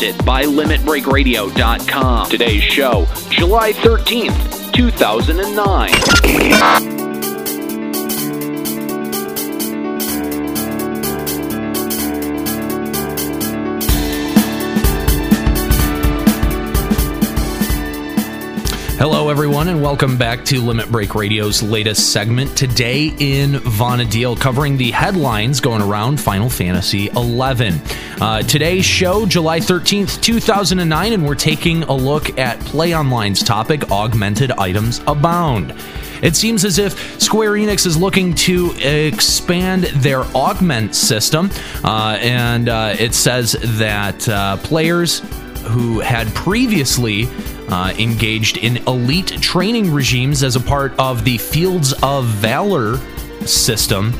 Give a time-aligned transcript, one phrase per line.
[0.00, 2.30] presented by LimitBreakRadio.com.
[2.30, 6.99] Today's show, July 13th, 2009.
[19.00, 22.54] Hello, everyone, and welcome back to Limit Break Radio's latest segment.
[22.54, 27.80] Today in Vana'diel, covering the headlines going around Final Fantasy XI.
[28.20, 33.90] Uh, today's show, July 13th, 2009, and we're taking a look at Play Online's topic
[33.90, 35.72] Augmented Items Abound.
[36.22, 41.48] It seems as if Square Enix is looking to expand their augment system,
[41.84, 45.22] uh, and uh, it says that uh, players
[45.62, 47.28] who had previously
[47.68, 52.98] uh, engaged in elite training regimes as a part of the Fields of Valor
[53.46, 54.12] system.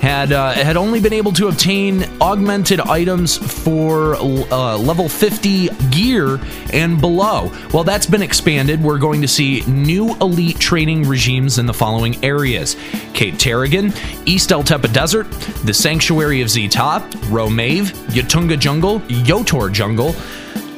[0.00, 6.38] Had, uh, had only been able to obtain augmented items for uh, level 50 gear
[6.74, 7.50] and below.
[7.72, 8.82] Well, that's been expanded.
[8.82, 12.76] We're going to see new elite training regimes in the following areas
[13.14, 15.30] Cape Teriggan, East Altepa Desert,
[15.64, 20.14] the Sanctuary of Zi'Tah, Ro'Maeve, Yuhtunga Jungle, Yhoator Jungle,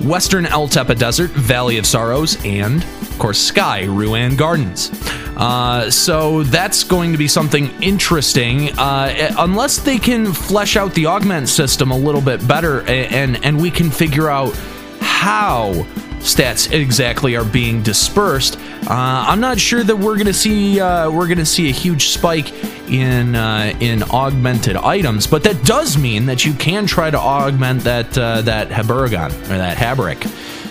[0.06, 4.90] Western Altepa Desert, Valley of Sorrows, and, of course, Sky, Ru'Aun Gardens.
[5.36, 11.06] Uh, so that's going to be something interesting, uh, unless they can flesh out the
[11.06, 14.56] augment system a little bit better, and and we can figure out
[15.00, 15.72] how
[16.20, 18.58] stats exactly are being dispersed.
[18.88, 22.52] Uh, I'm not sure that we're to see uh, we're to see a huge spike
[22.88, 27.82] in uh, in augmented items, but that does mean that you can try to augment
[27.82, 30.26] that uh, that Haubergeon or that Habric.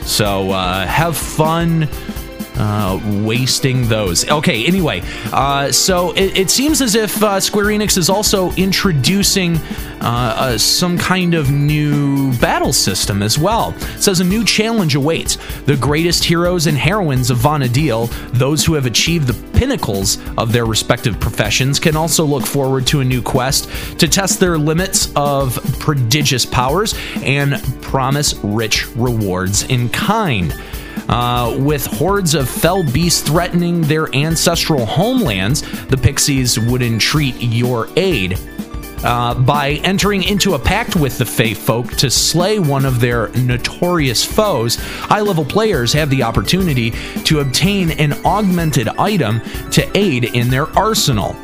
[0.05, 1.87] So uh, have fun
[2.57, 4.29] uh, wasting those.
[4.29, 9.57] Okay, anyway, uh, so it, it, seems as if uh, Square Enix is also introducing
[10.01, 13.73] uh, uh, some kind of new battle system as well.
[13.77, 15.37] It says a new challenge awaits.
[15.63, 20.65] The greatest heroes and heroines of Vana'diel, those who have achieved the pinnacles of their
[20.65, 25.55] respective professions, can also look forward to a new quest to test their limits of
[25.79, 30.53] prodigious powers and promise rich rewards in kind.
[31.07, 37.87] Uh, with hordes of fell beasts threatening their ancestral homelands, the Pixies would entreat your
[37.95, 38.39] aid.
[39.03, 43.27] Uh, by entering into a pact with the Fae folk to slay one of their
[43.33, 46.91] notorious foes, high level players have the opportunity
[47.23, 51.35] to obtain an augmented item to aid in their arsenal.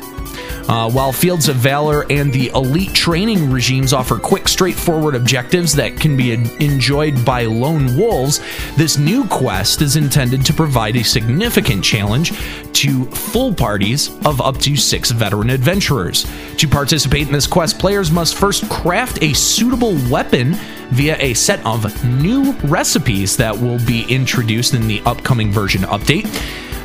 [0.68, 5.98] Uh, while Fields of Valor and the elite training regimes offer quick, straightforward objectives that
[5.98, 8.40] can be enjoyed by lone wolves,
[8.76, 12.32] this new quest is intended to provide a significant challenge
[12.72, 16.26] to full parties of up to six veteran adventurers.
[16.58, 20.54] To participate in this quest, players must first craft a suitable weapon
[20.90, 26.26] via a set of new recipes that will be introduced in the upcoming version update.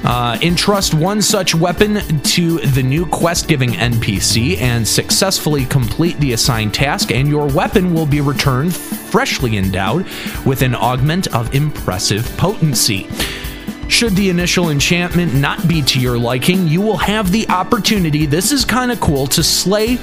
[0.04, 6.34] Uh, entrust one such weapon to the new quest giving NPC and successfully complete the
[6.34, 10.06] assigned task, and your weapon will be returned freshly endowed
[10.46, 13.08] with an augment of impressive potency.
[13.90, 18.52] Should the initial enchantment not be to your liking, you will have the opportunity, this
[18.52, 19.98] is kind of cool, to slay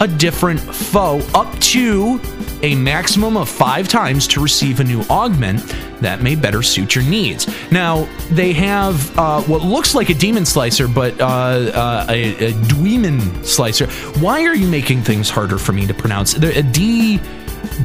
[0.00, 2.20] a different foe up to
[2.62, 5.60] a maximum of five times to receive a new augment
[6.00, 7.46] that may better suit your needs.
[7.70, 13.44] Now, they have uh, what looks like a demon slicer, but uh, uh, a, a
[13.44, 13.86] slicer.
[14.20, 16.34] Why are you making things harder for me to pronounce?
[16.34, 17.20] A D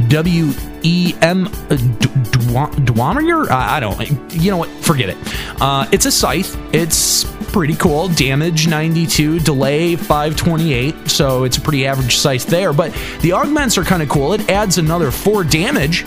[0.08, 0.52] W
[0.84, 3.50] E M Dwammer?
[3.50, 4.34] I don't.
[4.34, 4.70] You know what?
[4.70, 5.18] Forget it.
[5.62, 6.58] Uh, it's a scythe.
[6.74, 8.08] It's pretty cool.
[8.10, 12.74] Damage 92, delay 528, so it's a pretty average scythe there.
[12.74, 14.34] But the augments are kind of cool.
[14.34, 16.06] It adds another four damage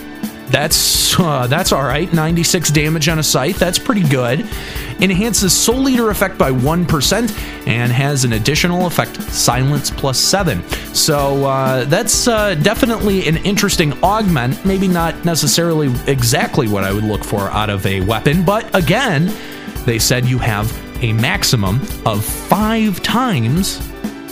[0.49, 2.11] that's uh, that's all right.
[2.11, 3.57] 96 damage on a scythe.
[3.57, 4.41] That's pretty good.
[4.99, 10.63] Enhances Soul Eater effect by 1% and has an additional effect, Silence plus 7.
[10.93, 14.63] So uh, that's uh, definitely an interesting augment.
[14.65, 19.31] Maybe not necessarily exactly what I would look for out of a weapon, but again,
[19.85, 20.71] they said you have
[21.03, 23.79] a maximum of five times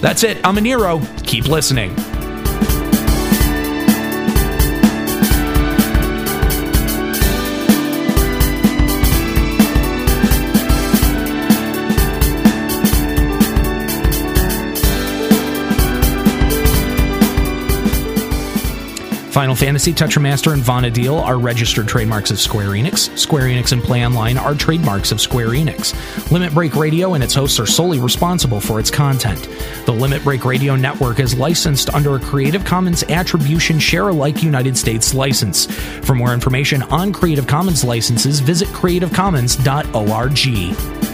[0.00, 0.38] That's it.
[0.44, 1.26] I'm Aniro.
[1.26, 2.19] Keep listening.
[19.40, 23.18] Final Fantasy, Tetramaster, and Vana'diel are registered trademarks of Square Enix.
[23.18, 25.94] Square Enix and Play Online are trademarks of Square Enix.
[26.30, 29.48] Limit Break Radio and its hosts are solely responsible for its content.
[29.86, 34.76] The Limit Break Radio network is licensed under a Creative Commons Attribution Share Alike United
[34.76, 35.64] States license.
[36.04, 41.09] For more information on Creative Commons licenses, visit creativecommons.org.